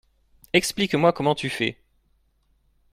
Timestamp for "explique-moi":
0.53-1.13